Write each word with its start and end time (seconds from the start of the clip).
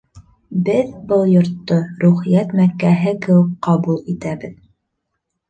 —Беҙ 0.69 0.95
был 1.11 1.25
йортто 1.33 1.77
рухиәт 2.05 2.57
Мәккәһе 2.61 3.15
кеүек 3.27 3.53
ҡабул 3.69 4.03
итәбеҙ. 4.17 4.59